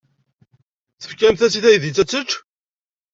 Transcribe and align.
Tefkamt-as 1.01 1.55
i 1.59 1.59
teydit 1.63 2.01
ad 2.03 2.07
tečč? 2.09 2.31